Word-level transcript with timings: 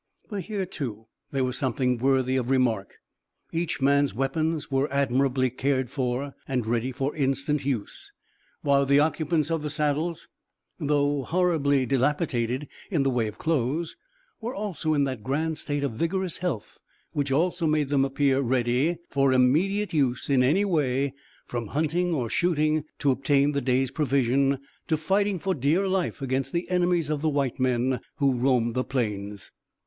But 0.31 0.45
here 0.45 0.65
too 0.65 1.05
there 1.31 1.43
was 1.43 1.59
something 1.59 1.99
worthy 1.99 2.35
of 2.35 2.49
remark 2.49 2.95
each 3.51 3.81
man's 3.83 4.15
weapons 4.15 4.71
were 4.71 4.91
admirably 4.91 5.51
cared 5.51 5.91
for 5.91 6.33
and 6.47 6.65
ready 6.65 6.91
for 6.91 7.15
instant 7.15 7.65
use, 7.65 8.11
while 8.63 8.87
the 8.87 8.99
occupants 8.99 9.51
of 9.51 9.61
the 9.61 9.69
saddles, 9.69 10.27
though 10.79 11.21
horribly 11.21 11.85
dilapidated 11.85 12.67
in 12.89 13.03
the 13.03 13.11
way 13.11 13.27
of 13.27 13.37
clothes, 13.37 13.95
were 14.41 14.55
also 14.55 14.95
in 14.95 15.03
that 15.03 15.21
grand 15.23 15.59
state 15.59 15.83
of 15.83 15.91
vigorous 15.91 16.37
health 16.39 16.79
which 17.11 17.31
also 17.31 17.67
made 17.67 17.89
them 17.89 18.03
appear 18.03 18.41
ready 18.41 18.97
for 19.11 19.31
immediate 19.31 19.93
use 19.93 20.31
in 20.31 20.41
any 20.41 20.65
way, 20.65 21.13
from 21.45 21.67
hunting 21.77 22.11
or 22.11 22.27
shooting 22.27 22.85
to 22.97 23.11
obtain 23.11 23.51
the 23.51 23.61
day's 23.61 23.91
provision, 23.91 24.57
to 24.87 24.97
fighting 24.97 25.37
for 25.37 25.53
dear 25.53 25.87
life 25.87 26.23
against 26.23 26.51
the 26.53 26.67
enemies 26.71 27.11
of 27.11 27.21
the 27.21 27.29
white 27.29 27.59
men 27.59 27.99
who 28.15 28.33
roamed 28.33 28.73
the 28.73 28.83
plains. 28.83 29.51